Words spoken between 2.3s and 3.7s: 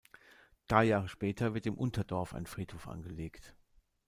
ein Friedhof angelegt.